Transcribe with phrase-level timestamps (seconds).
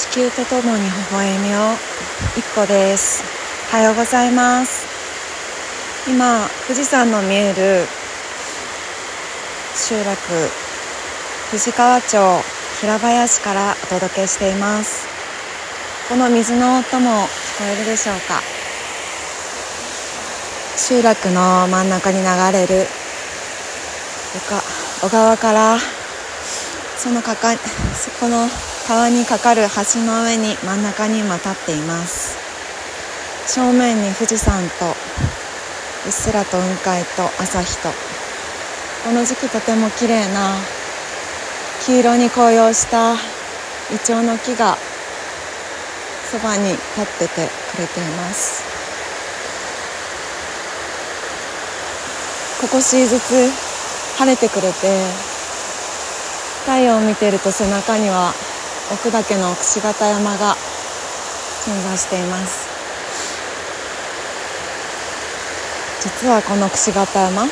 [0.00, 1.74] 地球とともに微笑みを
[2.34, 3.22] 一個です。
[3.70, 4.86] おはようございます。
[6.08, 7.86] 今富士山の見える
[9.76, 10.16] 集落
[11.50, 12.16] 富士川町
[12.80, 15.06] 平林からお届けしています。
[16.08, 18.40] この水の音も聞こえるでしょうか？
[20.78, 22.86] 集落の真ん中に流れる
[25.02, 25.78] 小川から
[26.96, 28.48] そのかかそこの
[28.86, 29.62] 川にかかる
[29.94, 32.36] 橋の上に真ん中に今立っています。
[33.46, 34.86] 正面に富士山と
[36.06, 37.88] うっすらと雲海と朝日と。
[39.04, 40.54] この時期とても綺麗な
[41.86, 43.18] 黄色に紅葉したイ
[44.04, 44.76] チョウの木が
[46.30, 48.62] そばに立っててくれています。
[52.60, 53.50] ここしずつ
[54.18, 55.06] 晴れてくれて
[56.66, 58.34] 太陽を見てると背中には
[58.92, 60.56] 奥岳の櫛形山が
[61.64, 62.68] 鎮座しています。
[66.02, 67.46] 実はこの櫛形山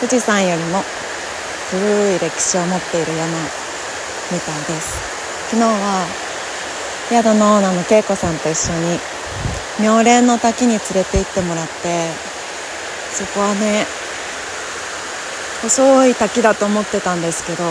[0.00, 0.82] 富士山よりも
[1.70, 3.38] 古い歴史を持っている山
[4.32, 5.14] みたいです。
[5.50, 6.06] 昨日は
[7.08, 8.98] 宿のオーナーの恵子さんと一緒に
[9.80, 12.10] 妙蓮の滝に連れて行ってもらって
[13.12, 13.86] そこはね
[15.62, 17.64] 細い滝だと思ってたんですけど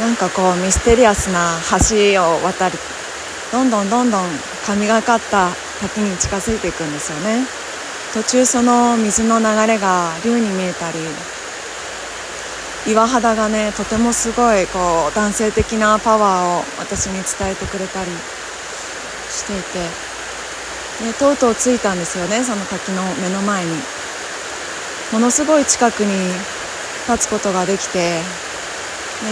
[0.00, 2.78] なんかこうミステリアスな橋を渡る
[3.52, 4.22] どんどんどんどん
[4.64, 7.44] 神がかった滝に近づいていくんですよね。
[8.14, 10.98] 途中その水の流れが竜に見えたり
[12.90, 14.78] 岩肌がねとてもすごいこ
[15.12, 18.10] う男性的なパワーを私に伝えてくれたり
[19.30, 19.78] していて、
[21.06, 23.70] ね、とうとう着いたんですよねその滝の目の前に。
[25.12, 26.32] ものすごい近くに
[27.08, 28.20] 立つことができて、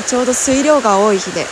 [0.06, 1.47] ちょうど水量が多い日で。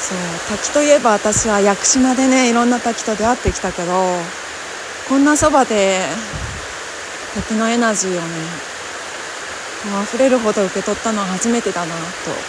[0.00, 3.92] そう滝といえば私は屋久島でねいろんな滝と出会ってきたけど
[5.08, 5.98] こんなそばで
[7.34, 8.20] 滝のエナジーをね
[10.04, 12.42] 溢れるほど受け取ったのは初めてだなと思っ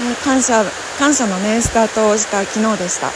[0.00, 0.04] て。
[0.04, 0.64] ね感謝
[0.98, 3.12] 感謝のねスタートをした昨日でした。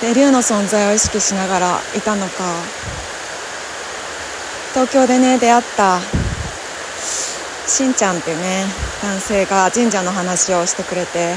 [0.00, 2.44] で竜の存在を意識しながらいたのか
[4.72, 6.00] 東京でね出会った
[7.66, 8.64] しんちゃんっていうね
[9.02, 11.34] 男性が神社の話をしてくれて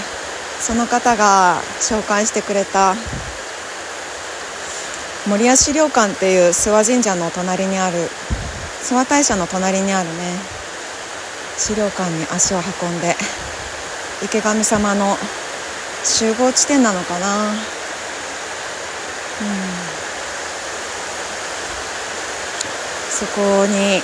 [0.59, 2.95] その方が紹介してくれた
[5.27, 7.97] 守谷資料館っていう諏訪神社の隣にある
[8.81, 10.13] 諏訪大社の隣にあるね
[11.57, 13.15] 資料館に足を運んで
[14.23, 15.15] 池上様の
[16.03, 17.51] 集合地点なのかな。
[17.51, 17.55] うん。
[23.23, 24.01] そこに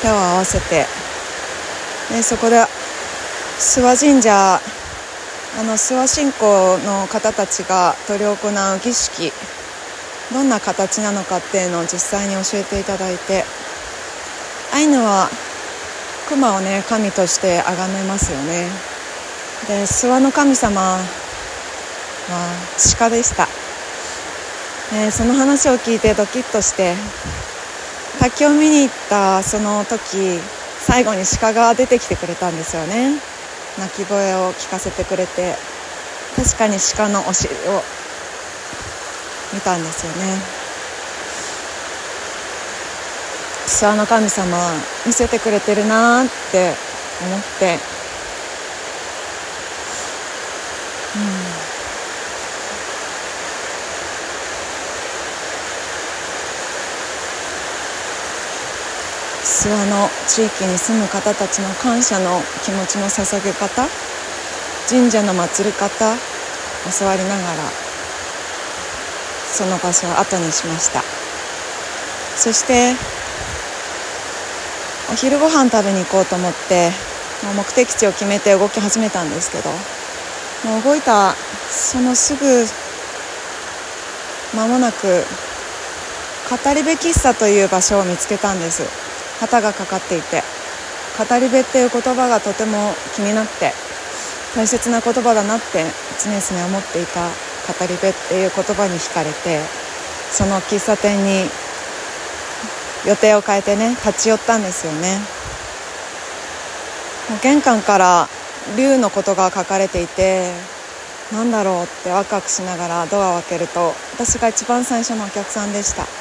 [0.00, 0.86] 手を合わせて
[2.14, 2.56] でそこで
[3.58, 4.60] 諏訪神社あ
[5.64, 8.36] の諏訪信仰の方たちが執り行う
[8.78, 9.32] 儀式
[10.32, 13.42] どんな形なのかっていうのを実際に教えていただいて
[14.72, 15.28] アイヌは
[16.28, 18.68] 熊をね神として崇めますよね。
[19.66, 20.98] で諏訪の神様は
[22.98, 23.48] 鹿でした、
[24.94, 26.94] ね、その話を聞いてドキッとして
[28.18, 30.38] 滝を見に行ったその時
[30.80, 33.12] 最後に鹿が出てきてくれたんですよね。
[33.78, 35.54] 鳴き声を聞かせてくれて
[36.34, 37.82] 確かに鹿のお尻を
[39.54, 40.58] 見たんですよね。
[43.66, 44.56] 諏訪の神様
[45.06, 46.72] 見せてくれてるなって
[47.22, 47.97] 思って
[59.48, 63.88] 諏訪の地域に住む方たちの感謝の気持ちの捧げ方
[64.86, 66.14] 神社の祭り方
[67.00, 67.70] 教わりながら
[69.50, 71.02] その場所を後にしました。
[72.36, 72.92] そして
[75.10, 76.90] お昼ご飯食べに行こうと思って
[77.42, 79.70] もう目的地を決めて動き始めたんですけど
[80.70, 81.32] もう動いた
[81.70, 82.66] そのすぐ
[84.54, 85.24] 間もなく
[86.50, 89.07] 語り部喫茶という場所を見つけたんです。
[89.40, 90.42] 旗がかかっていて
[91.18, 93.72] 語り部っていう言葉がとても気になって
[94.54, 95.84] 大切な言葉だなって
[96.22, 99.60] 常々思っていた語り部っていう言葉に惹かれて
[100.30, 101.48] その喫茶店に
[103.06, 105.18] 予定を変えてね立ち寄ったんですよね。
[107.42, 108.28] 玄関から
[108.76, 110.50] 竜のことが書かれていて
[111.32, 116.17] 何だろうってワクワクしながらドアを開けると私が一番最初のお客さんでした。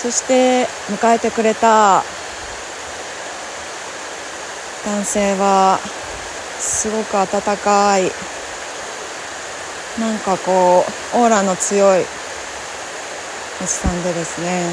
[0.00, 2.02] そして迎えてくれた
[4.86, 5.78] 男性は
[6.58, 8.04] すごく温かい
[10.00, 12.00] なんかこうオーラの強い
[13.60, 14.70] おじさんでですね、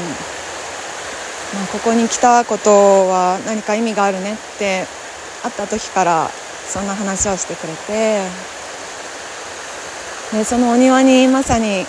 [1.52, 4.86] まあ、ここに来たことは何か意味があるねって
[5.42, 6.30] 会った時から
[6.66, 8.58] そんな話をしてくれて。
[10.32, 11.86] でそのお庭にまさに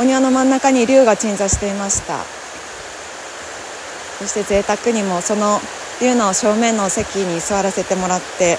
[0.00, 2.37] お庭の真ん中に竜が鎮座していました。
[4.18, 5.60] そして贅沢にもその
[6.00, 8.58] 竜の正面の席に座らせてもらって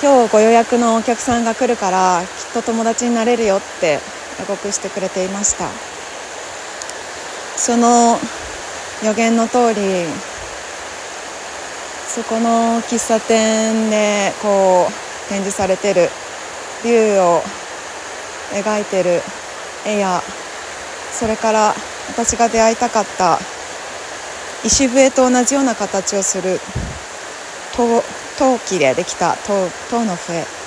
[0.00, 3.98] 今日ご予約のお客さんが来るからきっと友達になれるよって
[4.38, 5.68] 予告してくれていました。
[7.56, 8.18] その
[9.04, 9.80] 予言の通り
[12.08, 16.08] そこの喫茶店でこう展示されてる
[16.84, 17.42] 竜を
[18.52, 19.20] 描いてる
[19.86, 20.20] 絵や
[21.12, 21.74] それから
[22.08, 23.38] 私が出会いたかった
[24.64, 26.58] 石笛と同じような形をする
[27.76, 30.64] 陶器でできた陶の笛。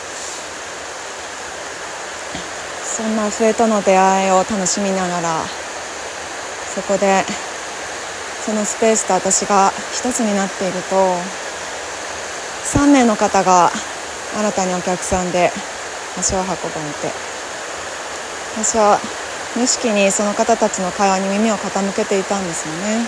[2.97, 5.45] そんな笛との出会いを楽しみながら
[6.73, 7.23] そこで
[8.43, 10.95] そのスペースと私が一つになっていると
[12.73, 13.69] 3名の方が
[14.35, 15.51] 新たにお客さんで
[16.17, 16.67] 足を運ばれて
[18.55, 18.99] 私は
[19.57, 23.03] 無意識にその方たちの会話に耳を傾けていたんですよね。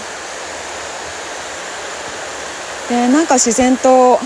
[2.90, 4.19] でなんか自然と語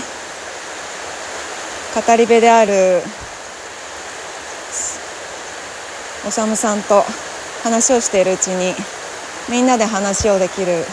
[2.16, 3.02] り部である
[6.26, 7.04] おさむさんと
[7.62, 8.74] 話をしているうちに
[9.50, 10.86] みんなで話をできる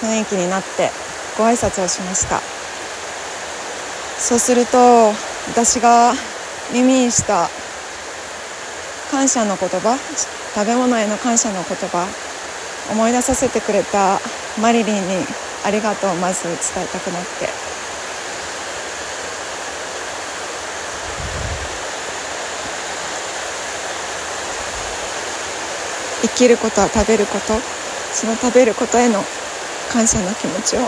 [0.00, 0.92] 雰囲気になって
[1.36, 2.40] ご挨拶をしました。
[4.20, 5.12] そうすると
[5.48, 6.14] 私が
[6.72, 7.50] 耳にした
[9.10, 9.98] 感謝の言葉
[10.54, 12.06] 食べ物への感謝の言葉
[12.92, 14.20] 思い出させてくれた
[14.62, 15.00] マリリンに
[15.64, 16.54] ありがとうをまず伝
[16.84, 17.70] えたくなって。
[26.22, 27.54] 生きることは食べること
[28.12, 29.22] その食べることへの
[29.90, 30.80] 感謝の気持ちを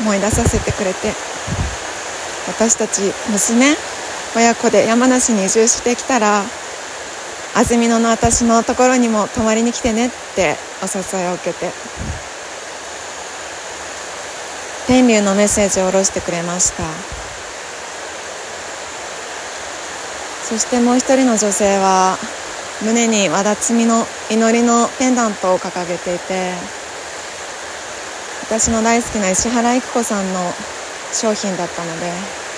[0.00, 1.12] 思い出させてくれて
[2.46, 3.00] 私たち
[3.30, 3.74] 娘
[4.36, 6.42] 親子で山梨に移住してきたら
[7.54, 11.70] 安曇野の私のところにも泊まりに来てねってお誘いを受けて
[14.86, 16.84] 天竜のメッセージを下ろしてくれました。
[20.44, 22.18] そしてもう一人の女性は
[22.82, 26.52] 胸に和田摘みの祈りのペンダントを掲げていて
[28.42, 30.52] 私の大好きな石原育子さんの
[31.14, 32.12] 商品だったので「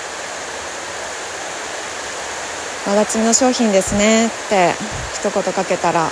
[2.87, 4.73] 和田摘みの商品ですね」って
[5.13, 6.09] 一言かけたら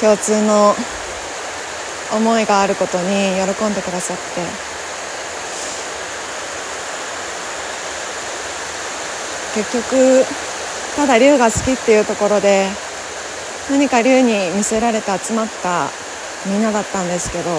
[0.00, 0.74] 共通の
[2.16, 4.68] 思いがあることに喜んでくださって。
[9.54, 10.24] 結局
[10.94, 12.68] ただ龍が好きっていうところで
[13.68, 15.88] 何か龍に見せられて集まった
[16.46, 17.50] みんなだったんですけど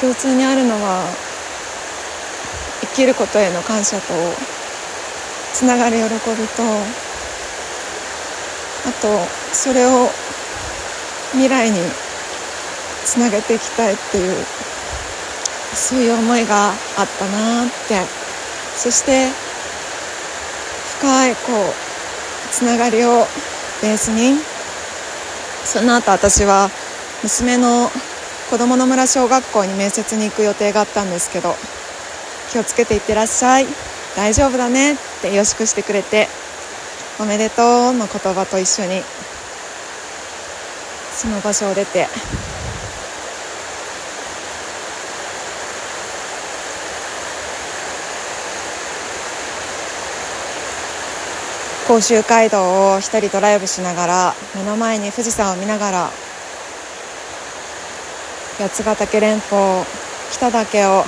[0.00, 1.04] 共通にあるのは
[2.80, 4.12] 生きることへの感謝と
[5.56, 6.62] つながる喜びと
[8.88, 9.08] あと
[9.54, 10.10] それを
[11.32, 11.78] 未来に
[13.06, 14.34] つなげていきたいっていう
[15.74, 16.76] そういう思いがあっ
[17.18, 18.26] たなって。
[18.76, 19.30] そして
[20.98, 23.24] 深いこうつながりを
[23.80, 24.38] ベースに
[25.64, 26.68] その後私は
[27.22, 27.88] 娘の
[28.50, 31.54] 子どもの村小学校に面接に行く予定があったんですけど
[32.52, 33.66] 気をつけていってらっしゃい。
[34.14, 34.96] 大丈夫だね。
[35.18, 36.26] ってよしくしてくれて
[37.18, 39.00] おめでとうの言葉と一緒に
[41.12, 42.06] その場所を出て
[51.88, 56.10] 甲州街道を一人ドライブしながら目の前に富士山を見ながら
[58.58, 59.84] 八ヶ岳連峰
[60.32, 61.04] 北岳を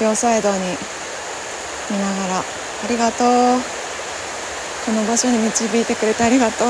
[0.00, 0.58] 両サイドに
[1.90, 3.60] 見ながらありがとう。
[4.84, 6.68] この場所に導いてくれてありがとう。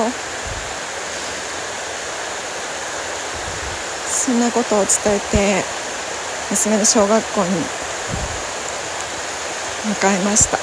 [4.08, 5.64] そんなことを伝えて
[6.50, 7.50] 娘の小学校に
[9.88, 10.58] 向かいました。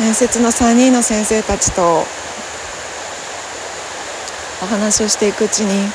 [0.00, 2.04] 面接の3人の先生たちと
[4.62, 5.90] お話をしていくうちに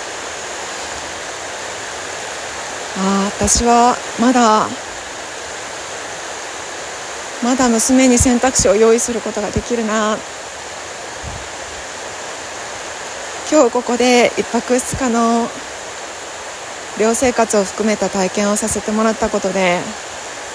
[2.97, 4.67] ああ私はまだ
[7.43, 10.17] まだ娘に選択肢を用意することができるな。
[13.51, 15.47] 今日ここで1泊2日の
[16.99, 19.79] 寮生活を含めた体験をさせてもらったことで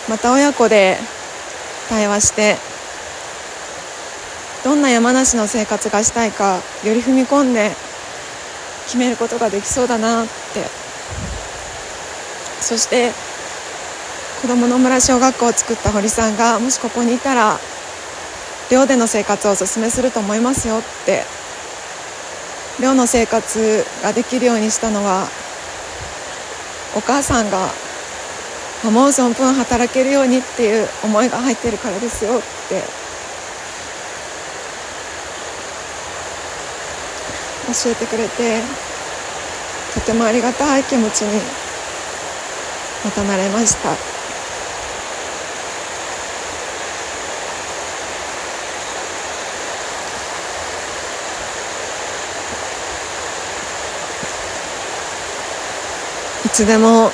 [0.08, 0.96] また親子で
[1.88, 2.56] 対話して
[4.62, 7.72] どんな山梨の生活がしたいかより踏み込んで
[8.84, 10.83] 決めることができそうだなって
[12.64, 13.12] そして
[14.40, 17.58] 子どもの村小学校を作った堀さんがもしここにいたら
[18.70, 21.22] 寮での生活をおすすめすると思いますよって
[22.80, 25.26] 寮の生活ができるようにしたのは
[26.96, 27.68] お母さんが
[28.84, 33.04] 思う存分働けるようにっていう思いが入ってるからですよって。
[37.66, 38.60] 教えてくれて
[39.94, 41.63] とてもありがたい気持ちに
[43.04, 43.92] またなれました。
[56.44, 57.10] いつでも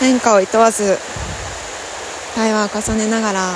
[0.00, 0.98] 変化をいとわず
[2.34, 3.54] 対話を重ねながら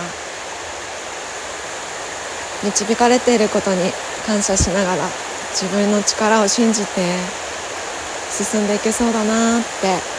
[2.63, 3.91] 導かれていることに
[4.27, 5.09] 感謝しながら
[5.53, 7.17] 自分の力を信じて
[8.31, 10.10] 進んでいけそうだなって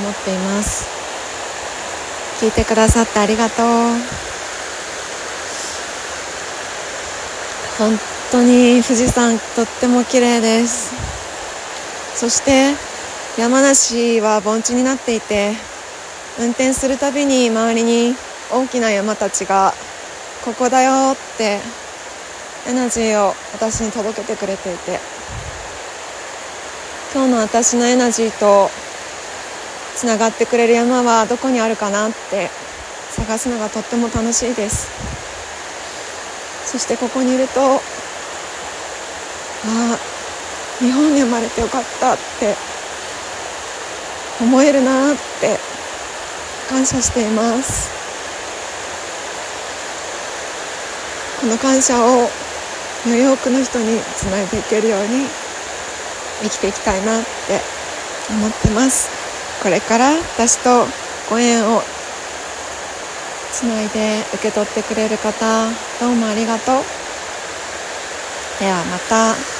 [0.00, 0.86] 思っています。
[2.40, 3.66] 聞いてくださってありがとう。
[7.78, 7.98] 本
[8.32, 10.90] 当に富士山とっても綺麗です。
[12.16, 12.74] そして
[13.38, 15.52] 山梨は盆地になっていて
[16.38, 18.14] 運転するたびに周りに
[18.52, 19.72] 大きな山たちが
[20.44, 21.60] ここだよって
[22.68, 24.98] エナジーを私に届けてくれていて
[27.14, 28.68] 今日の私のエナジーと
[30.00, 32.48] つながってくれる山はどこにあるかなって
[33.10, 34.88] 探すのがとっても楽しいです。
[36.64, 37.76] そしてここにいるとあ
[39.66, 39.98] あ
[40.78, 42.54] 日本に生まれてよかったって
[44.40, 45.58] 思えるなって
[46.70, 47.90] 感謝しています。
[51.42, 52.30] この感謝をよ
[53.04, 55.26] り多くの人につないでいけるように
[56.42, 57.28] 生きていきたいなって
[58.30, 59.19] 思ってます。
[59.60, 60.94] これから私と
[61.26, 61.84] ご縁を
[63.50, 66.86] つないで受け取ってくれる方どうもありがとう
[68.58, 69.59] ではまた。